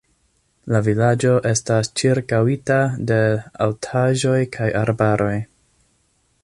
La 0.75 0.79
vilaĝo 0.85 1.33
estas 1.49 1.91
ĉirkaŭita 2.01 2.79
de 3.11 3.21
altaĵoj 3.67 4.39
kaj 4.57 4.75
arbaroj. 4.85 5.35